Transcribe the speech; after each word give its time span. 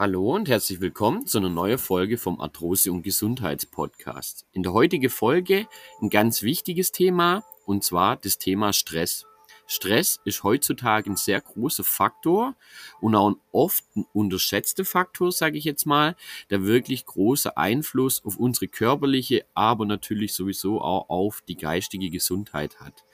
Hallo 0.00 0.32
und 0.36 0.48
herzlich 0.48 0.80
willkommen 0.80 1.26
zu 1.26 1.38
einer 1.38 1.48
neuen 1.48 1.76
Folge 1.76 2.18
vom 2.18 2.40
Arthrose- 2.40 2.92
und 2.92 3.02
Gesundheitspodcast. 3.02 4.46
In 4.52 4.62
der 4.62 4.72
heutigen 4.72 5.10
Folge 5.10 5.66
ein 6.00 6.08
ganz 6.08 6.42
wichtiges 6.44 6.92
Thema 6.92 7.42
und 7.66 7.82
zwar 7.82 8.14
das 8.14 8.38
Thema 8.38 8.72
Stress. 8.72 9.27
Stress 9.70 10.18
ist 10.24 10.44
heutzutage 10.44 11.10
ein 11.10 11.16
sehr 11.16 11.42
großer 11.42 11.84
Faktor 11.84 12.56
und 13.02 13.14
auch 13.14 13.30
ein 13.30 13.36
oft 13.52 13.84
ein 13.96 14.06
unterschätzter 14.14 14.86
Faktor, 14.86 15.30
sage 15.30 15.58
ich 15.58 15.64
jetzt 15.64 15.84
mal, 15.84 16.16
der 16.48 16.64
wirklich 16.64 17.04
große 17.04 17.56
Einfluss 17.58 18.24
auf 18.24 18.38
unsere 18.38 18.66
körperliche, 18.66 19.44
aber 19.52 19.84
natürlich 19.84 20.32
sowieso 20.32 20.80
auch 20.80 21.10
auf 21.10 21.42
die 21.46 21.56
geistige 21.56 22.08
Gesundheit 22.08 22.80
hat. 22.80 23.04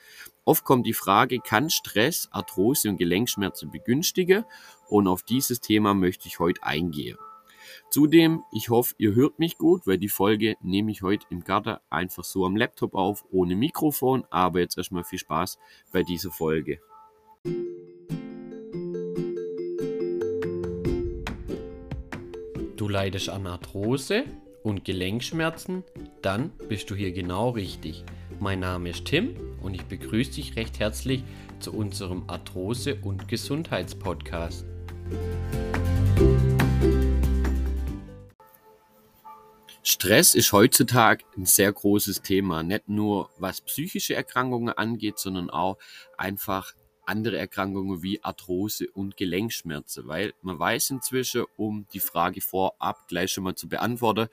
Oft 0.45 0.63
kommt 0.63 0.87
die 0.87 0.93
Frage, 0.93 1.39
kann 1.39 1.69
Stress 1.69 2.29
Arthrose 2.31 2.89
und 2.89 2.97
Gelenkschmerzen 2.97 3.69
begünstigen? 3.69 4.45
Und 4.87 5.07
auf 5.07 5.23
dieses 5.23 5.59
Thema 5.59 5.93
möchte 5.93 6.27
ich 6.29 6.39
heute 6.39 6.63
eingehen. 6.63 7.17
Zudem, 7.89 8.43
ich 8.51 8.69
hoffe, 8.69 8.93
ihr 8.97 9.15
hört 9.15 9.39
mich 9.39 9.57
gut, 9.57 9.87
weil 9.87 9.97
die 9.97 10.09
Folge 10.09 10.55
nehme 10.61 10.91
ich 10.91 11.01
heute 11.01 11.25
im 11.29 11.43
Garten 11.43 11.77
einfach 11.89 12.23
so 12.23 12.45
am 12.45 12.57
Laptop 12.57 12.93
auf, 12.93 13.25
ohne 13.31 13.55
Mikrofon. 13.55 14.25
Aber 14.29 14.59
jetzt 14.59 14.77
erstmal 14.77 15.03
viel 15.03 15.19
Spaß 15.19 15.57
bei 15.91 16.03
dieser 16.03 16.31
Folge. 16.31 16.79
Du 22.75 22.89
leidest 22.89 23.29
an 23.29 23.47
Arthrose 23.47 24.25
und 24.63 24.83
Gelenkschmerzen? 24.83 25.83
Dann 26.21 26.51
bist 26.67 26.89
du 26.89 26.95
hier 26.95 27.13
genau 27.13 27.51
richtig. 27.51 28.03
Mein 28.39 28.59
Name 28.59 28.89
ist 28.89 29.05
Tim 29.05 29.35
und 29.61 29.73
ich 29.73 29.83
begrüße 29.83 30.33
dich 30.33 30.55
recht 30.57 30.79
herzlich 30.79 31.23
zu 31.59 31.71
unserem 31.73 32.23
Arthrose- 32.27 32.99
und 33.01 33.27
Gesundheitspodcast. 33.27 34.65
Stress 40.05 40.35
ist 40.35 40.51
heutzutage 40.51 41.25
ein 41.35 41.47
sehr 41.47 41.73
großes 41.73 42.21
Thema, 42.21 42.61
nicht 42.61 42.87
nur 42.87 43.31
was 43.39 43.61
psychische 43.61 44.13
Erkrankungen 44.13 44.69
angeht, 44.69 45.17
sondern 45.17 45.49
auch 45.49 45.79
einfach 46.15 46.73
andere 47.07 47.39
Erkrankungen 47.39 48.03
wie 48.03 48.23
Arthrose 48.23 48.87
und 48.91 49.17
Gelenkschmerzen, 49.17 50.07
weil 50.07 50.35
man 50.43 50.59
weiß 50.59 50.91
inzwischen, 50.91 51.45
um 51.57 51.87
die 51.91 51.99
Frage 51.99 52.41
vorab 52.41 53.07
gleich 53.07 53.31
schon 53.31 53.45
mal 53.45 53.55
zu 53.55 53.67
beantworten, 53.67 54.27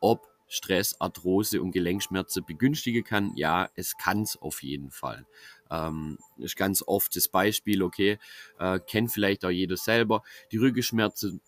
ob 0.00 0.26
Stress, 0.46 0.98
Arthrose 0.98 1.60
und 1.60 1.72
Gelenkschmerzen 1.72 2.46
begünstigen 2.46 3.04
kann? 3.04 3.32
Ja, 3.36 3.68
es 3.74 3.98
kann 3.98 4.22
es 4.22 4.34
auf 4.34 4.62
jeden 4.62 4.90
Fall. 4.90 5.26
Ähm, 5.70 6.16
ist 6.38 6.56
ganz 6.56 6.82
oft 6.86 7.14
das 7.14 7.28
Beispiel, 7.28 7.82
okay, 7.82 8.18
äh, 8.58 8.80
kennt 8.80 9.12
vielleicht 9.12 9.44
auch 9.44 9.50
jeder 9.50 9.76
selber, 9.76 10.22
die 10.52 10.56
Rückenschmerzen 10.56 11.42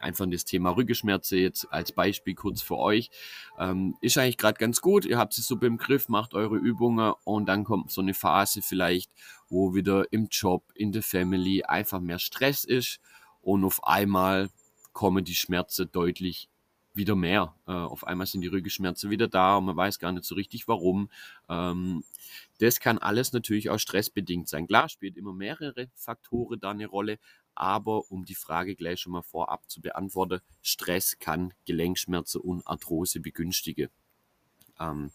einfach 0.00 0.26
das 0.30 0.44
Thema 0.44 0.70
Rückenschmerzen 0.70 1.38
jetzt 1.38 1.70
als 1.72 1.92
Beispiel 1.92 2.34
kurz 2.34 2.62
für 2.62 2.78
euch. 2.78 3.10
Ähm, 3.58 3.96
ist 4.00 4.18
eigentlich 4.18 4.38
gerade 4.38 4.58
ganz 4.58 4.80
gut. 4.80 5.04
Ihr 5.04 5.18
habt 5.18 5.36
es 5.36 5.46
so 5.46 5.56
im 5.58 5.78
Griff, 5.78 6.08
macht 6.08 6.34
eure 6.34 6.56
Übungen 6.56 7.14
und 7.24 7.46
dann 7.46 7.64
kommt 7.64 7.90
so 7.90 8.00
eine 8.00 8.14
Phase 8.14 8.62
vielleicht, 8.62 9.10
wo 9.48 9.74
wieder 9.74 10.12
im 10.12 10.28
Job, 10.30 10.64
in 10.74 10.92
der 10.92 11.02
Family 11.02 11.62
einfach 11.62 12.00
mehr 12.00 12.18
Stress 12.18 12.64
ist 12.64 13.00
und 13.40 13.64
auf 13.64 13.84
einmal 13.84 14.50
kommen 14.92 15.24
die 15.24 15.34
Schmerzen 15.34 15.90
deutlich 15.92 16.48
wieder 16.92 17.14
mehr. 17.14 17.54
Äh, 17.66 17.72
auf 17.72 18.06
einmal 18.06 18.26
sind 18.26 18.40
die 18.40 18.48
Rückenschmerzen 18.48 19.10
wieder 19.10 19.28
da 19.28 19.56
und 19.56 19.66
man 19.66 19.76
weiß 19.76 19.98
gar 19.98 20.12
nicht 20.12 20.24
so 20.24 20.34
richtig 20.34 20.66
warum. 20.66 21.08
Ähm, 21.48 22.04
das 22.58 22.80
kann 22.80 22.98
alles 22.98 23.32
natürlich 23.32 23.70
auch 23.70 23.78
stressbedingt 23.78 24.48
sein. 24.48 24.66
Klar, 24.66 24.88
spielt 24.88 25.16
immer 25.16 25.32
mehrere 25.32 25.88
Faktoren 25.94 26.60
da 26.60 26.70
eine 26.70 26.86
Rolle, 26.86 27.18
aber 27.54 28.10
um 28.10 28.24
die 28.24 28.34
Frage 28.34 28.76
gleich 28.76 29.00
schon 29.00 29.12
mal 29.12 29.22
vorab 29.22 29.68
zu 29.70 29.80
beantworten, 29.80 30.40
Stress 30.62 31.18
kann 31.18 31.52
Gelenkschmerzen 31.66 32.40
und 32.40 32.66
Arthrose 32.66 33.20
begünstigen. 33.20 33.88
Ähm, 34.78 35.12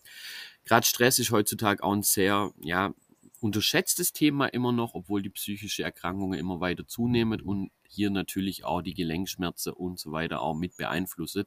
Gerade 0.65 0.85
Stress 0.85 1.19
ist 1.19 1.31
heutzutage 1.31 1.83
auch 1.83 1.93
ein 1.93 2.03
sehr, 2.03 2.51
ja, 2.61 2.93
unterschätztes 3.41 4.13
Thema 4.13 4.47
immer 4.47 4.71
noch, 4.71 4.95
obwohl 4.95 5.21
die 5.21 5.29
psychische 5.29 5.83
Erkrankungen 5.83 6.39
immer 6.39 6.59
weiter 6.61 6.87
zunehmen 6.87 7.41
und 7.41 7.71
hier 7.87 8.09
natürlich 8.09 8.65
auch 8.65 8.81
die 8.81 8.93
Gelenkschmerzen 8.93 9.73
und 9.73 9.99
so 9.99 10.11
weiter 10.11 10.41
auch 10.41 10.55
mit 10.55 10.77
beeinflusst. 10.77 11.45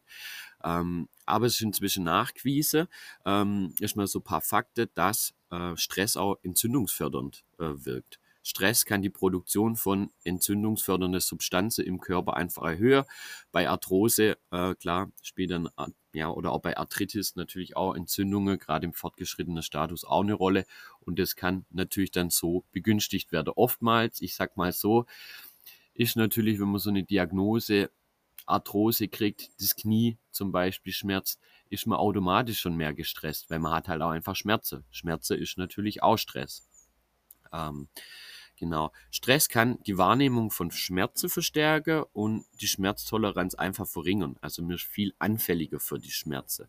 Ähm, 0.63 1.09
aber 1.27 1.47
es 1.47 1.55
ist 1.55 1.63
inzwischen 1.63 2.05
nachgewiesen, 2.05 2.87
ähm, 3.25 3.75
erstmal 3.81 4.07
so 4.07 4.21
ein 4.21 4.25
paar 4.25 4.41
Fakten, 4.41 4.89
dass 4.95 5.35
äh, 5.51 5.77
Stress 5.77 6.17
auch 6.17 6.37
entzündungsfördernd 6.43 7.45
äh, 7.59 7.65
wirkt. 7.85 8.21
Stress 8.49 8.87
kann 8.87 9.03
die 9.03 9.11
Produktion 9.11 9.77
von 9.77 10.11
entzündungsfördernden 10.25 11.21
Substanzen 11.21 11.85
im 11.85 12.01
Körper 12.01 12.35
einfach 12.35 12.63
erhöhen. 12.63 13.05
Bei 13.53 13.69
Arthrose, 13.69 14.39
äh, 14.51 14.75
klar, 14.75 15.13
spielt 15.21 15.51
dann, 15.51 15.67
äh, 15.77 15.89
ja, 16.15 16.31
oder 16.31 16.53
auch 16.53 16.63
bei 16.63 16.75
Arthritis 16.79 17.37
natürlich 17.37 17.77
auch 17.77 17.95
Entzündungen, 17.95 18.59
gerade 18.59 18.87
im 18.87 18.95
fortgeschrittenen 18.95 19.63
Status 19.63 20.05
auch 20.05 20.23
eine 20.23 20.33
Rolle. 20.33 20.65
Und 21.01 21.19
das 21.19 21.37
kann 21.37 21.67
natürlich 21.69 22.11
dann 22.11 22.31
so 22.31 22.65
begünstigt 22.73 23.33
werden. 23.33 23.53
Oftmals, 23.55 24.23
ich 24.23 24.35
sag 24.35 24.57
mal 24.57 24.73
so, 24.73 25.05
ist 25.93 26.17
natürlich, 26.17 26.59
wenn 26.59 26.69
man 26.69 26.81
so 26.81 26.89
eine 26.89 27.05
Diagnose 27.05 27.91
Arthrose 28.47 29.09
kriegt, 29.09 29.51
das 29.61 29.77
Knie 29.77 30.17
zum 30.31 30.53
Beispiel 30.53 30.95
schmerzt, 30.95 31.39
ist 31.69 31.87
man 31.87 31.99
automatisch 31.99 32.61
schon 32.61 32.77
mehr 32.77 32.95
gestresst, 32.95 33.51
weil 33.51 33.59
man 33.59 33.73
hat 33.73 33.89
halt 33.89 34.01
auch 34.01 34.09
einfach 34.09 34.37
Schmerzen. 34.37 34.87
Schmerzen 34.91 35.37
ist 35.37 35.59
natürlich 35.59 36.03
auch 36.03 36.17
Stress. 36.17 36.67
Ähm, 37.53 37.89
genau. 38.59 38.93
Stress 39.11 39.49
kann 39.49 39.83
die 39.85 39.99
Wahrnehmung 39.99 40.51
von 40.51 40.71
Schmerzen 40.71 41.29
verstärken 41.29 42.05
und 42.13 42.45
die 42.61 42.67
Schmerztoleranz 42.67 43.55
einfach 43.55 43.87
verringern. 43.87 44.37
Also 44.41 44.63
mir 44.63 44.75
ist 44.75 44.85
viel 44.85 45.15
anfälliger 45.19 45.81
für 45.81 45.99
die 45.99 46.11
Schmerzen. 46.11 46.69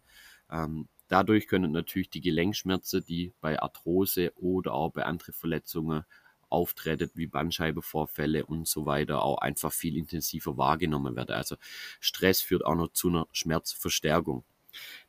Ähm, 0.49 0.87
dadurch 1.07 1.47
können 1.47 1.71
natürlich 1.71 2.09
die 2.09 2.21
Gelenkschmerzen, 2.21 3.03
die 3.05 3.33
bei 3.41 3.61
Arthrose 3.61 4.31
oder 4.35 4.73
auch 4.73 4.91
bei 4.91 5.03
anderen 5.03 5.33
Verletzungen 5.33 6.05
auftreten, 6.49 7.11
wie 7.13 7.27
Bandscheibenvorfälle 7.27 8.45
und 8.45 8.67
so 8.67 8.85
weiter, 8.85 9.21
auch 9.21 9.37
einfach 9.39 9.71
viel 9.71 9.97
intensiver 9.97 10.57
wahrgenommen 10.57 11.15
werden. 11.15 11.35
Also 11.35 11.55
Stress 11.99 12.41
führt 12.41 12.65
auch 12.65 12.75
noch 12.75 12.91
zu 12.91 13.09
einer 13.09 13.27
Schmerzverstärkung. 13.31 14.43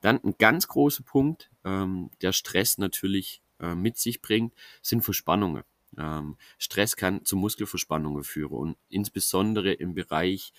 Dann 0.00 0.22
ein 0.24 0.34
ganz 0.38 0.68
großer 0.68 1.02
Punkt, 1.02 1.50
ähm, 1.64 2.10
der 2.22 2.32
Stress 2.32 2.78
natürlich 2.78 3.42
äh, 3.60 3.74
mit 3.74 3.98
sich 3.98 4.22
bringt, 4.22 4.54
sind 4.82 5.02
Verspannungen. 5.02 5.64
Ähm, 6.00 6.36
Stress 6.58 6.96
kann 6.96 7.24
zu 7.24 7.36
Muskelverspannungen 7.36 8.24
führen 8.24 8.52
und 8.52 8.76
insbesondere 8.88 9.72
im 9.72 9.94
Bereich 9.94 10.52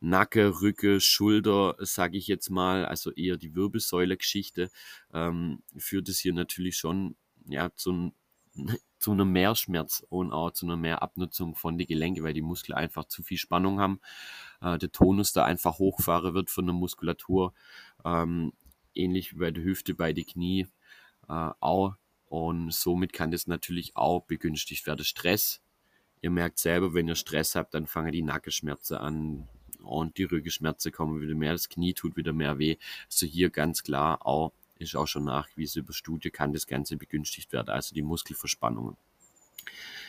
Nacken, 0.00 0.48
Rücken, 0.48 1.00
Schulter, 1.00 1.76
sage 1.80 2.16
ich 2.16 2.26
jetzt 2.28 2.48
mal, 2.48 2.86
also 2.86 3.12
eher 3.12 3.36
die 3.36 3.54
Wirbelsäule-Geschichte, 3.54 4.70
ähm, 5.12 5.62
führt 5.76 6.08
es 6.08 6.18
hier 6.18 6.32
natürlich 6.32 6.78
schon 6.78 7.16
ja, 7.46 7.70
zu, 7.74 8.14
zu 8.98 9.12
einem 9.12 9.32
Mehrschmerz 9.32 10.02
und 10.08 10.32
auch 10.32 10.52
zu 10.52 10.64
einer 10.64 10.76
Mehrabnutzung 10.76 11.54
von 11.54 11.76
den 11.76 11.86
Gelenken, 11.86 12.24
weil 12.24 12.34
die 12.34 12.42
Muskeln 12.42 12.76
einfach 12.76 13.04
zu 13.04 13.22
viel 13.22 13.38
Spannung 13.38 13.80
haben. 13.80 14.00
Äh, 14.62 14.78
der 14.78 14.92
Tonus 14.92 15.32
da 15.34 15.44
einfach 15.44 15.78
hochfahren 15.78 16.32
wird 16.32 16.48
von 16.48 16.64
der 16.64 16.74
Muskulatur, 16.74 17.52
ähm, 18.04 18.54
ähnlich 18.94 19.34
wie 19.34 19.40
bei 19.40 19.50
der 19.50 19.62
Hüfte, 19.62 19.94
bei 19.94 20.14
den 20.14 20.24
Knie 20.26 20.68
äh, 21.28 21.50
auch 21.60 21.96
und 22.28 22.72
somit 22.72 23.12
kann 23.12 23.30
das 23.30 23.46
natürlich 23.46 23.96
auch 23.96 24.20
begünstigt 24.22 24.86
werden. 24.86 25.04
Stress, 25.04 25.60
ihr 26.20 26.30
merkt 26.30 26.58
selber, 26.58 26.94
wenn 26.94 27.08
ihr 27.08 27.14
Stress 27.14 27.54
habt, 27.54 27.74
dann 27.74 27.86
fangen 27.86 28.12
die 28.12 28.22
Nackenschmerzen 28.22 28.96
an 28.96 29.48
und 29.82 30.18
die 30.18 30.24
Rückenschmerzen 30.24 30.92
kommen 30.92 31.20
wieder 31.20 31.34
mehr, 31.34 31.52
das 31.52 31.68
Knie 31.68 31.94
tut 31.94 32.16
wieder 32.16 32.32
mehr 32.32 32.58
weh. 32.58 32.76
Also 33.06 33.26
hier 33.26 33.50
ganz 33.50 33.82
klar 33.82 34.26
auch, 34.26 34.52
ist 34.78 34.96
auch 34.96 35.06
schon 35.06 35.24
nachgewiesen 35.24 35.82
über 35.82 35.92
Studie, 35.92 36.30
kann 36.30 36.52
das 36.52 36.66
Ganze 36.66 36.96
begünstigt 36.96 37.52
werden, 37.52 37.70
also 37.70 37.94
die 37.94 38.02
Muskelverspannungen. 38.02 38.96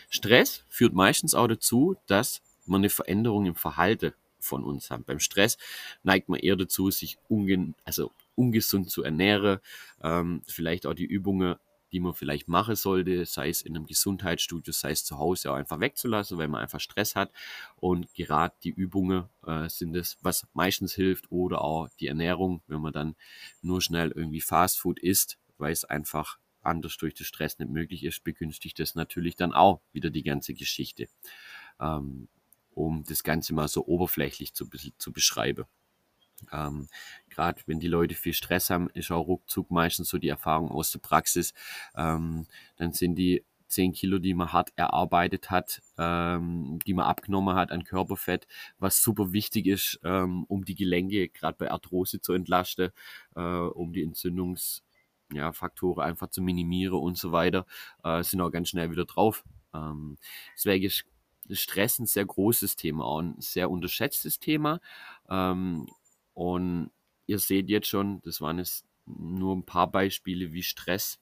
Stress 0.10 0.64
führt 0.70 0.94
meistens 0.94 1.36
auch 1.36 1.48
dazu, 1.48 1.96
dass 2.08 2.42
man 2.66 2.82
eine 2.82 2.90
Veränderung 2.90 3.46
im 3.46 3.56
Verhalten 3.56 4.14
von 4.40 4.64
uns 4.64 4.90
hat. 4.90 5.06
Beim 5.06 5.20
Stress 5.20 5.58
neigt 6.04 6.30
man 6.30 6.40
eher 6.40 6.56
dazu, 6.56 6.92
sich 6.92 7.18
unge 7.28 7.74
also 7.86 8.12
ungesund 8.36 8.90
zu 8.90 9.04
ernähren, 9.04 9.60
ähm, 10.04 10.42
vielleicht 10.48 10.86
auch 10.86 10.94
die 10.94 11.06
Übungen 11.06 11.56
die 11.92 12.00
man 12.00 12.14
vielleicht 12.14 12.48
machen 12.48 12.76
sollte, 12.76 13.26
sei 13.26 13.50
es 13.50 13.62
in 13.62 13.76
einem 13.76 13.86
Gesundheitsstudio, 13.86 14.74
sei 14.74 14.92
es 14.92 15.06
zu 15.06 15.18
Hause 15.18 15.52
auch 15.52 15.56
einfach 15.56 15.80
wegzulassen, 15.80 16.38
weil 16.38 16.48
man 16.48 16.62
einfach 16.62 16.80
Stress 16.80 17.16
hat. 17.16 17.32
Und 17.76 18.14
gerade 18.14 18.56
die 18.64 18.70
Übungen 18.70 19.26
äh, 19.46 19.70
sind 19.70 19.96
es, 19.96 20.18
was 20.22 20.48
meistens 20.54 20.94
hilft 20.94 21.32
oder 21.32 21.62
auch 21.62 21.90
die 22.00 22.08
Ernährung, 22.08 22.62
wenn 22.68 22.82
man 22.82 22.94
dann 22.94 23.16
nur 23.62 23.82
schnell 23.82 24.12
irgendwie 24.12 24.42
Fastfood 24.42 25.00
isst, 25.00 25.38
weil 25.58 25.72
es 25.72 25.86
einfach 25.86 26.38
anders 26.62 26.98
durch 26.98 27.16
den 27.16 27.26
Stress 27.26 27.58
nicht 27.60 27.72
möglich 27.72 28.04
ist, 28.04 28.24
begünstigt 28.24 28.80
das 28.80 28.96
natürlich 28.96 29.36
dann 29.36 29.54
auch 29.54 29.82
wieder 29.94 30.10
die 30.10 30.24
ganze 30.24 30.54
Geschichte, 30.54 31.08
ähm, 31.80 32.28
um 32.72 33.04
das 33.06 33.24
Ganze 33.24 33.54
mal 33.54 33.68
so 33.68 33.86
oberflächlich 33.86 34.54
zu, 34.54 34.70
zu 34.98 35.12
beschreiben. 35.12 35.66
Ähm, 36.52 36.88
Gerade 37.30 37.62
wenn 37.68 37.80
die 37.80 37.88
Leute 37.88 38.16
viel 38.16 38.34
Stress 38.34 38.70
haben, 38.70 38.90
ist 38.92 39.12
auch 39.12 39.28
ruckzuck 39.28 39.70
meistens 39.70 40.10
so 40.10 40.18
die 40.18 40.30
Erfahrung 40.30 40.72
aus 40.72 40.92
der 40.92 41.00
Praxis. 41.00 41.54
Ähm, 41.96 42.48
dann 42.78 42.94
sind 42.94 43.16
die 43.16 43.44
10 43.68 43.94
Kilo, 43.94 44.18
die 44.18 44.34
man 44.34 44.52
hart 44.54 44.72
erarbeitet 44.76 45.52
hat, 45.52 45.82
ähm, 45.98 46.80
die 46.86 46.94
man 46.94 47.06
abgenommen 47.06 47.56
hat 47.56 47.72
an 47.72 47.84
Körperfett, 47.84 48.48
was 48.80 49.02
super 49.02 49.34
wichtig 49.34 49.68
ist, 49.68 50.00
ähm, 50.04 50.46
um 50.46 50.66
die 50.66 50.76
Gelenke 50.76 51.30
gerade 51.30 51.58
bei 51.58 51.70
Arthrose 51.70 52.22
zu 52.22 52.34
entlasten, 52.34 52.92
äh, 53.36 53.42
um 53.42 53.94
die 53.94 54.04
Entzündungsfaktoren 54.04 56.00
ja, 56.00 56.06
einfach 56.06 56.30
zu 56.30 56.42
minimieren 56.42 57.00
und 57.00 57.18
so 57.18 57.32
weiter, 57.32 57.66
äh, 58.04 58.24
sind 58.24 58.42
auch 58.42 58.52
ganz 58.52 58.70
schnell 58.70 58.90
wieder 58.92 59.06
drauf. 59.06 59.44
Ähm, 59.74 60.18
deswegen 60.56 60.86
ist 60.86 61.06
Stress 61.52 62.00
ein 62.00 62.06
sehr 62.06 62.26
großes 62.26 62.76
Thema, 62.76 63.06
auch 63.06 63.20
ein 63.20 63.36
sehr 63.40 63.70
unterschätztes 63.70 64.40
Thema. 64.40 64.80
Ähm, 65.30 65.88
und 66.38 66.92
ihr 67.26 67.40
seht 67.40 67.68
jetzt 67.68 67.88
schon, 67.88 68.22
das 68.22 68.42
waren 68.42 68.60
jetzt 68.60 68.86
nur 69.08 69.56
ein 69.56 69.66
paar 69.66 69.92
Beispiele, 69.92 70.54
wie 70.54 70.62
Stress 70.62 71.20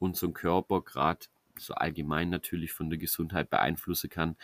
unseren 0.00 0.32
Körper 0.32 0.82
gerade 0.82 1.26
so 1.56 1.74
allgemein 1.74 2.30
natürlich 2.30 2.72
von 2.72 2.90
der 2.90 2.98
Gesundheit 2.98 3.48
beeinflussen 3.48 4.10
kann. 4.10 4.36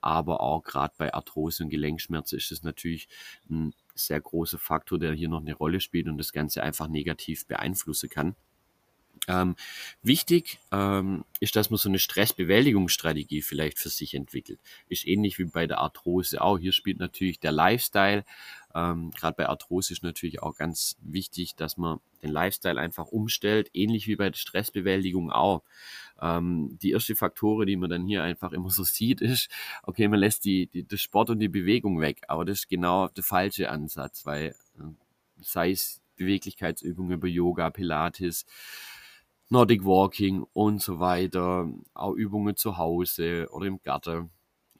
Aber 0.00 0.42
auch 0.42 0.62
gerade 0.62 0.94
bei 0.96 1.12
Arthrose 1.12 1.64
und 1.64 1.70
Gelenkschmerzen 1.70 2.38
ist 2.38 2.52
es 2.52 2.62
natürlich 2.62 3.08
ein 3.50 3.74
sehr 3.96 4.20
großer 4.20 4.60
Faktor, 4.60 5.00
der 5.00 5.12
hier 5.12 5.28
noch 5.28 5.40
eine 5.40 5.54
Rolle 5.54 5.80
spielt 5.80 6.06
und 6.06 6.18
das 6.18 6.32
Ganze 6.32 6.62
einfach 6.62 6.86
negativ 6.86 7.44
beeinflussen 7.48 8.08
kann. 8.10 8.36
Ähm, 9.28 9.56
wichtig 10.02 10.58
ähm, 10.72 11.24
ist, 11.38 11.54
dass 11.54 11.68
man 11.68 11.76
so 11.76 11.90
eine 11.90 11.98
Stressbewältigungsstrategie 11.98 13.42
vielleicht 13.42 13.78
für 13.78 13.90
sich 13.90 14.14
entwickelt. 14.14 14.58
Ist 14.88 15.06
ähnlich 15.06 15.38
wie 15.38 15.44
bei 15.44 15.66
der 15.66 15.78
Arthrose 15.78 16.40
auch. 16.40 16.58
Hier 16.58 16.72
spielt 16.72 16.98
natürlich 16.98 17.38
der 17.38 17.52
Lifestyle. 17.52 18.24
Ähm, 18.74 19.10
Gerade 19.10 19.36
bei 19.36 19.48
Arthrose 19.48 19.92
ist 19.92 20.02
natürlich 20.02 20.42
auch 20.42 20.56
ganz 20.56 20.96
wichtig, 21.02 21.54
dass 21.56 21.76
man 21.76 22.00
den 22.22 22.30
Lifestyle 22.30 22.80
einfach 22.80 23.06
umstellt, 23.06 23.70
ähnlich 23.74 24.06
wie 24.08 24.16
bei 24.16 24.30
der 24.30 24.38
Stressbewältigung 24.38 25.30
auch. 25.30 25.62
Ähm, 26.20 26.78
die 26.80 26.92
erste 26.92 27.14
Faktoren, 27.14 27.66
die 27.66 27.76
man 27.76 27.90
dann 27.90 28.06
hier 28.06 28.22
einfach 28.22 28.52
immer 28.52 28.70
so 28.70 28.82
sieht, 28.84 29.20
ist, 29.20 29.50
okay, 29.82 30.08
man 30.08 30.20
lässt 30.20 30.46
die, 30.46 30.68
die, 30.68 30.86
das 30.86 31.02
Sport 31.02 31.28
und 31.28 31.38
die 31.38 31.48
Bewegung 31.48 32.00
weg, 32.00 32.22
aber 32.28 32.46
das 32.46 32.60
ist 32.60 32.68
genau 32.68 33.08
der 33.08 33.24
falsche 33.24 33.70
Ansatz, 33.70 34.24
weil 34.24 34.54
äh, 34.78 34.84
sei 35.42 35.70
es 35.72 36.00
Beweglichkeitsübungen 36.16 37.12
über 37.12 37.28
Yoga, 37.28 37.70
Pilates, 37.70 38.46
Nordic 39.50 39.84
Walking 39.84 40.44
und 40.52 40.82
so 40.82 41.00
weiter, 41.00 41.68
auch 41.94 42.12
Übungen 42.14 42.56
zu 42.56 42.76
Hause 42.76 43.48
oder 43.50 43.66
im 43.66 43.80
Garten. 43.82 44.30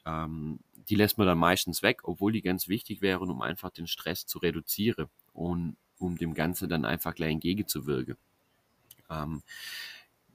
Ähm, 0.05 0.59
die 0.89 0.95
lässt 0.95 1.17
man 1.17 1.27
dann 1.27 1.37
meistens 1.37 1.83
weg, 1.83 2.01
obwohl 2.03 2.31
die 2.31 2.41
ganz 2.41 2.67
wichtig 2.67 3.01
wären, 3.01 3.29
um 3.29 3.41
einfach 3.41 3.69
den 3.69 3.87
Stress 3.87 4.25
zu 4.25 4.39
reduzieren 4.39 5.07
und 5.33 5.77
um 5.99 6.17
dem 6.17 6.33
Ganzen 6.33 6.69
dann 6.69 6.85
einfach 6.85 7.13
gleich 7.13 7.33
entgegenzuwirken. 7.33 8.15
Ähm, 9.09 9.43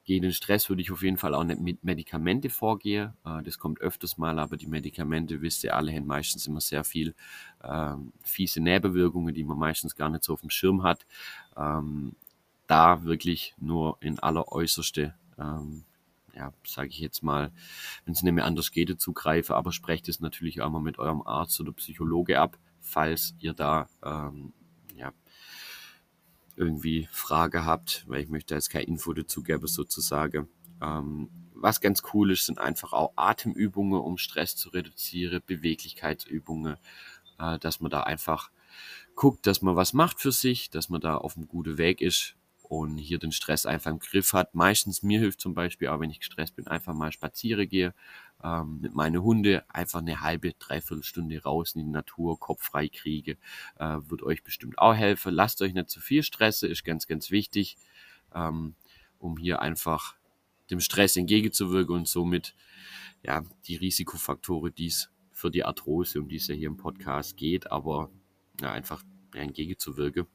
gegen 0.05 0.23
den 0.23 0.33
Stress 0.33 0.69
würde 0.69 0.83
ich 0.83 0.93
auf 0.93 1.03
jeden 1.03 1.17
Fall 1.17 1.35
auch 1.35 1.45
nicht 1.45 1.61
mit 1.61 1.83
Medikamente 1.83 2.51
vorgehen. 2.51 3.15
Äh, 3.25 3.43
das 3.43 3.59
kommt 3.59 3.81
öfters 3.81 4.19
mal, 4.19 4.39
aber 4.39 4.57
die 4.57 4.67
Medikamente, 4.67 5.41
wisst 5.41 5.65
ihr 5.65 5.75
alle, 5.75 5.93
haben 5.93 6.07
meistens 6.07 6.47
immer 6.47 6.61
sehr 6.61 6.85
viel 6.85 7.15
äh, 7.63 7.95
fiese 8.23 8.61
Nebenwirkungen, 8.61 9.35
die 9.35 9.45
man 9.45 9.59
meistens 9.59 9.97
gar 9.97 10.11
nicht 10.11 10.25
so 10.25 10.35
auf 10.35 10.41
dem 10.43 10.51
Schirm 10.51 10.83
hat. 10.83 11.07
Ähm, 11.57 12.17
da 12.67 13.05
wirklich 13.05 13.55
nur 13.59 13.99
in 14.01 14.19
aller 14.19 14.49
äußerste, 14.49 15.15
ähm, 15.39 15.85
ja, 16.35 16.53
sage 16.67 16.89
ich 16.89 16.99
jetzt 16.99 17.23
mal, 17.23 17.53
wenn 18.05 18.15
es 18.15 18.23
nicht 18.23 18.33
mehr 18.33 18.45
anders 18.45 18.73
geht, 18.73 19.01
zugreife, 19.01 19.55
aber 19.55 19.73
sprecht 19.73 20.09
es 20.09 20.21
natürlich 20.21 20.63
auch 20.63 20.71
mal 20.71 20.81
mit 20.81 20.99
eurem 20.99 21.23
Arzt 21.23 21.61
oder 21.61 21.73
Psychologe 21.73 22.41
ab, 22.41 22.59
falls 22.81 23.35
ihr 23.39 23.55
da 23.55 23.89
ähm, 24.03 24.53
ja, 24.97 25.13
irgendwie 26.57 27.09
Frage 27.13 27.65
habt, 27.65 28.05
weil 28.09 28.23
ich 28.23 28.29
möchte 28.29 28.55
jetzt 28.55 28.71
keine 28.71 28.87
Info 28.87 29.13
dazu 29.13 29.43
geben 29.43 29.67
sozusagen. 29.67 30.49
Ähm, 30.83 31.31
was 31.55 31.81
ganz 31.81 32.03
cool 32.13 32.33
ist, 32.33 32.47
sind 32.47 32.59
einfach 32.59 32.93
auch 32.93 33.13
Atemübungen, 33.17 34.01
um 34.01 34.19
Stress 34.19 34.57
zu 34.57 34.71
reduzieren, 34.71 35.41
Beweglichkeitsübungen, 35.47 36.77
äh, 37.39 37.59
dass 37.59 37.81
man 37.81 37.91
da 37.91 38.03
einfach 38.03 38.51
guckt, 39.15 39.47
dass 39.47 39.63
man 39.63 39.77
was 39.77 39.93
macht 39.93 40.21
für 40.21 40.33
sich, 40.33 40.71
dass 40.71 40.89
man 40.89 41.01
da 41.01 41.17
auf 41.17 41.37
einem 41.37 41.47
guten 41.47 41.79
Weg 41.79 42.01
ist 42.01 42.37
und 42.81 42.99
hier 42.99 43.19
den 43.19 43.33
Stress 43.33 43.67
einfach 43.67 43.91
im 43.91 43.99
Griff 43.99 44.33
hat. 44.33 44.55
Meistens 44.55 45.03
mir 45.03 45.21
hilft 45.21 45.41
zum 45.41 45.55
Beispiel 45.55 45.89
auch, 45.89 46.01
wenn 46.01 46.11
ich 46.11 46.19
gestresst 46.19 46.57
bin, 46.57 46.67
einfach 46.67 46.95
mal 46.95 47.13
spazieren 47.13 47.69
gehe 47.69 47.95
ähm, 48.43 48.81
mit 48.81 48.95
meinen 48.95 49.23
Hunde, 49.23 49.65
einfach 49.69 50.01
eine 50.01 50.21
halbe, 50.21 50.53
dreiviertel 50.55 51.05
Stunde 51.05 51.43
raus 51.43 51.75
in 51.75 51.85
die 51.85 51.91
Natur, 51.91 52.39
Kopf 52.39 52.63
frei 52.65 52.89
kriege, 52.89 53.37
äh, 53.79 53.99
wird 54.09 54.23
euch 54.23 54.43
bestimmt 54.43 54.79
auch 54.79 54.95
helfen. 54.95 55.33
Lasst 55.33 55.63
euch 55.63 55.73
nicht 55.73 55.89
zu 55.89 56.01
viel 56.01 56.23
stressen, 56.23 56.71
ist 56.71 56.85
ganz, 56.85 57.07
ganz 57.07 57.31
wichtig, 57.31 57.77
ähm, 58.35 58.75
um 59.19 59.37
hier 59.37 59.63
einfach 59.63 60.17
dem 60.71 60.81
Stress 60.81 61.17
entgegenzuwirken 61.17 61.95
und 61.95 62.09
somit 62.09 62.55
ja 63.23 63.43
die 63.67 63.77
Risikofaktoren, 63.77 64.75
die 64.75 64.87
es 64.87 65.11
für 65.33 65.51
die 65.51 65.65
Arthrose, 65.65 66.21
um 66.21 66.29
die 66.29 66.37
es 66.37 66.49
ja 66.49 66.55
hier 66.55 66.69
im 66.69 66.77
Podcast 66.77 67.37
geht, 67.37 67.71
aber 67.71 68.11
ja, 68.61 68.73
einfach 68.73 69.03
entgegenzuwirken 69.35 70.27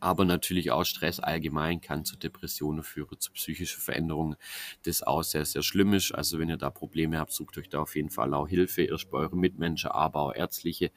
aber 0.00 0.24
natürlich 0.24 0.70
auch 0.70 0.84
Stress 0.84 1.20
allgemein 1.20 1.80
kann 1.80 2.04
zu 2.04 2.16
Depressionen 2.16 2.82
führen, 2.82 3.18
zu 3.18 3.32
psychischen 3.32 3.80
Veränderungen, 3.80 4.36
das 4.84 5.02
auch 5.02 5.22
sehr, 5.22 5.44
sehr 5.44 5.62
schlimm 5.62 5.94
ist. 5.94 6.12
Also 6.12 6.38
wenn 6.38 6.48
ihr 6.48 6.56
da 6.56 6.70
Probleme 6.70 7.18
habt, 7.18 7.32
sucht 7.32 7.58
euch 7.58 7.68
da 7.68 7.80
auf 7.80 7.96
jeden 7.96 8.10
Fall 8.10 8.34
auch 8.34 8.48
Hilfe, 8.48 8.82
erst 8.82 9.10
bei 9.10 9.18
euren 9.18 9.40
Mitmenschen, 9.40 9.90
aber 9.90 10.20
auch 10.20 10.34
ärztliche. 10.34 10.90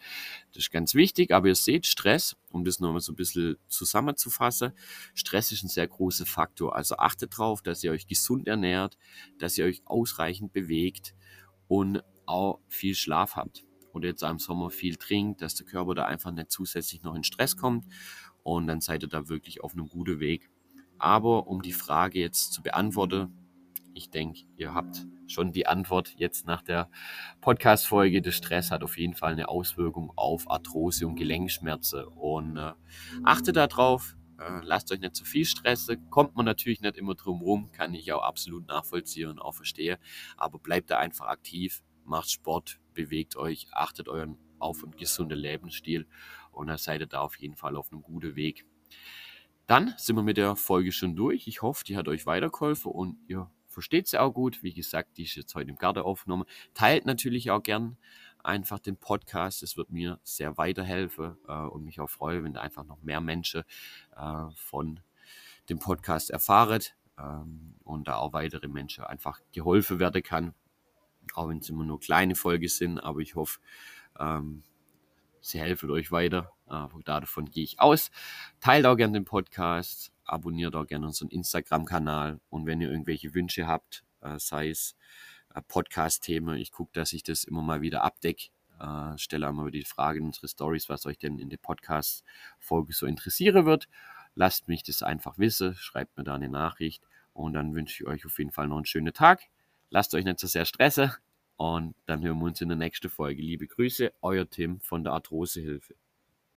Das 0.53 0.63
ist 0.63 0.71
ganz 0.71 0.93
wichtig, 0.93 1.31
aber 1.31 1.47
ihr 1.47 1.55
seht 1.55 1.87
Stress, 1.87 2.35
um 2.51 2.63
das 2.63 2.79
nochmal 2.79 3.01
so 3.01 3.13
ein 3.13 3.15
bisschen 3.15 3.57
zusammenzufassen, 3.67 4.73
Stress 5.15 5.51
ist 5.51 5.63
ein 5.63 5.69
sehr 5.69 5.87
großer 5.87 6.25
Faktor. 6.25 6.75
Also 6.75 6.97
achtet 6.97 7.33
darauf, 7.33 7.61
dass 7.61 7.83
ihr 7.83 7.91
euch 7.91 8.07
gesund 8.07 8.47
ernährt, 8.47 8.97
dass 9.39 9.57
ihr 9.57 9.65
euch 9.65 9.81
ausreichend 9.85 10.53
bewegt 10.53 11.15
und 11.67 12.03
auch 12.25 12.59
viel 12.67 12.95
Schlaf 12.95 13.35
habt 13.35 13.63
oder 13.93 14.07
jetzt 14.07 14.23
im 14.23 14.39
Sommer 14.39 14.69
viel 14.69 14.95
trinkt, 14.95 15.41
dass 15.41 15.55
der 15.55 15.65
Körper 15.65 15.95
da 15.95 16.05
einfach 16.05 16.31
nicht 16.31 16.51
zusätzlich 16.51 17.03
noch 17.03 17.15
in 17.15 17.23
Stress 17.23 17.57
kommt 17.57 17.85
und 18.43 18.67
dann 18.67 18.81
seid 18.81 19.03
ihr 19.03 19.09
da 19.09 19.29
wirklich 19.29 19.63
auf 19.63 19.73
einem 19.73 19.87
guten 19.87 20.19
Weg. 20.19 20.49
Aber 20.97 21.47
um 21.47 21.61
die 21.61 21.73
Frage 21.73 22.19
jetzt 22.19 22.53
zu 22.53 22.61
beantworten, 22.61 23.33
ich 23.93 24.09
denke, 24.09 24.41
ihr 24.55 24.73
habt 24.73 25.05
schon 25.27 25.51
die 25.51 25.67
Antwort 25.67 26.13
jetzt 26.17 26.45
nach 26.45 26.61
der 26.61 26.89
Podcast-Folge. 27.41 28.21
Der 28.21 28.31
Stress 28.31 28.71
hat 28.71 28.83
auf 28.83 28.97
jeden 28.97 29.15
Fall 29.15 29.33
eine 29.33 29.49
Auswirkung 29.49 30.11
auf 30.15 30.49
Arthrose 30.49 31.07
und 31.07 31.15
Gelenkschmerzen. 31.15 32.05
Und 32.05 32.57
äh, 32.57 32.73
achtet 33.23 33.55
darauf, 33.55 34.15
äh, 34.39 34.61
lasst 34.63 34.91
euch 34.91 34.99
nicht 34.99 35.15
zu 35.15 35.25
viel 35.25 35.45
stressen. 35.45 36.09
Kommt 36.09 36.35
man 36.35 36.45
natürlich 36.45 36.81
nicht 36.81 36.97
immer 36.97 37.15
drum 37.15 37.41
rum, 37.41 37.71
kann 37.71 37.93
ich 37.93 38.11
auch 38.13 38.23
absolut 38.23 38.67
nachvollziehen 38.67 39.29
und 39.29 39.39
auch 39.39 39.53
verstehen. 39.55 39.97
Aber 40.37 40.59
bleibt 40.59 40.89
da 40.89 40.97
einfach 40.97 41.27
aktiv, 41.27 41.83
macht 42.05 42.29
Sport, 42.29 42.79
bewegt 42.93 43.35
euch, 43.35 43.67
achtet 43.71 44.07
euren 44.07 44.37
auf 44.59 44.83
und 44.83 44.97
gesunden 44.97 45.39
Lebensstil 45.39 46.07
und 46.51 46.67
da 46.67 46.77
seid 46.77 47.01
ihr 47.01 47.07
da 47.07 47.21
auf 47.21 47.37
jeden 47.37 47.55
Fall 47.55 47.75
auf 47.75 47.91
einem 47.91 48.01
guten 48.01 48.35
Weg. 48.35 48.65
Dann 49.67 49.93
sind 49.97 50.15
wir 50.15 50.23
mit 50.23 50.37
der 50.37 50.55
Folge 50.55 50.91
schon 50.91 51.15
durch. 51.15 51.47
Ich 51.47 51.61
hoffe, 51.61 51.83
die 51.85 51.95
hat 51.95 52.07
euch 52.07 52.25
weitergeholfen 52.25 52.91
und 52.91 53.17
ihr 53.27 53.49
versteht 53.67 54.07
sie 54.07 54.19
auch 54.19 54.31
gut. 54.31 54.63
Wie 54.63 54.73
gesagt, 54.73 55.17
die 55.17 55.23
ist 55.23 55.35
jetzt 55.35 55.55
heute 55.55 55.69
im 55.69 55.77
Garten 55.77 55.99
aufgenommen. 55.99 56.45
Teilt 56.73 57.05
natürlich 57.05 57.51
auch 57.51 57.63
gern 57.63 57.97
einfach 58.43 58.79
den 58.79 58.97
Podcast. 58.97 59.63
Es 59.63 59.77
wird 59.77 59.91
mir 59.91 60.19
sehr 60.23 60.57
weiterhelfen 60.57 61.37
äh, 61.47 61.53
und 61.53 61.85
mich 61.85 61.99
auch 61.99 62.09
freuen, 62.09 62.43
wenn 62.43 62.57
einfach 62.57 62.83
noch 62.83 63.01
mehr 63.01 63.21
Menschen 63.21 63.63
äh, 64.15 64.45
von 64.55 64.99
dem 65.69 65.79
Podcast 65.79 66.31
erfahren 66.31 66.81
ähm, 67.17 67.75
und 67.83 68.07
da 68.07 68.17
auch 68.17 68.33
weitere 68.33 68.67
Menschen 68.67 69.03
einfach 69.03 69.39
geholfen 69.51 69.99
werden 69.99 70.23
kann. 70.23 70.53
Auch 71.33 71.49
wenn 71.49 71.59
es 71.59 71.69
immer 71.69 71.85
nur 71.85 71.99
kleine 71.99 72.35
Folgen 72.35 72.67
sind, 72.67 72.99
aber 72.99 73.19
ich 73.19 73.35
hoffe, 73.35 73.59
ähm, 74.19 74.63
sie 75.41 75.59
helfen 75.59 75.89
euch 75.89 76.11
weiter. 76.11 76.53
Aber 76.65 77.01
davon 77.03 77.45
gehe 77.45 77.63
ich 77.63 77.79
aus. 77.79 78.11
Teilt 78.59 78.85
auch 78.85 78.95
gerne 78.95 79.13
den 79.13 79.25
Podcast, 79.25 80.11
abonniert 80.23 80.75
auch 80.75 80.85
gerne 80.85 81.07
unseren 81.07 81.29
Instagram-Kanal 81.29 82.39
und 82.49 82.65
wenn 82.65 82.79
ihr 82.79 82.89
irgendwelche 82.89 83.33
Wünsche 83.33 83.67
habt, 83.67 84.05
äh, 84.21 84.39
sei 84.39 84.69
es 84.69 84.95
äh, 85.53 85.61
Podcast-Themen, 85.67 86.57
ich 86.57 86.71
gucke, 86.71 86.91
dass 86.93 87.11
ich 87.13 87.23
das 87.23 87.43
immer 87.43 87.61
mal 87.61 87.81
wieder 87.81 88.03
abdecke. 88.03 88.49
Äh, 88.79 89.17
stelle 89.17 89.47
einmal 89.47 89.71
die 89.71 89.83
Frage 89.83 90.19
in 90.19 90.25
unsere 90.25 90.47
Stories, 90.47 90.87
was 90.89 91.05
euch 91.05 91.17
denn 91.17 91.39
in 91.39 91.49
der 91.49 91.57
Podcast-Folge 91.57 92.93
so 92.93 93.05
interessieren 93.05 93.65
wird. 93.65 93.87
Lasst 94.33 94.67
mich 94.67 94.83
das 94.83 95.03
einfach 95.03 95.37
wissen, 95.37 95.75
schreibt 95.75 96.17
mir 96.17 96.23
da 96.23 96.35
eine 96.35 96.49
Nachricht 96.49 97.03
und 97.33 97.53
dann 97.53 97.75
wünsche 97.75 98.03
ich 98.03 98.09
euch 98.09 98.25
auf 98.25 98.37
jeden 98.37 98.51
Fall 98.51 98.67
noch 98.67 98.77
einen 98.77 98.85
schönen 98.85 99.13
Tag. 99.13 99.41
Lasst 99.89 100.15
euch 100.15 100.23
nicht 100.23 100.39
so 100.39 100.47
sehr 100.47 100.65
stressen 100.65 101.11
und 101.61 101.93
dann 102.07 102.23
hören 102.23 102.39
wir 102.39 102.45
uns 102.45 102.59
in 102.61 102.69
der 102.69 102.77
nächsten 102.77 103.07
Folge. 103.07 103.39
Liebe 103.43 103.67
Grüße, 103.67 104.11
euer 104.23 104.49
Tim 104.49 104.79
von 104.79 105.03
der 105.03 105.13
Arthrosehilfe. 105.13 105.93